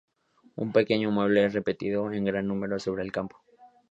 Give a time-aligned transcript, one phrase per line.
[0.55, 3.39] Un pequeño mueble es repetido en gran número sobre el campo.